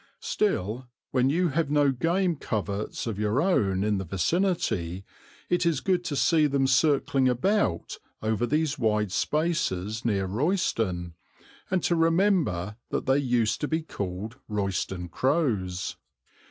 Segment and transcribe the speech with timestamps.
[0.19, 5.05] Still, when you have no game coverts of your own in the vicinity,
[5.47, 11.13] it is good to see them circling about over these wide spaces near Royston,
[11.69, 15.97] and to remember that they used to be called Royston crows.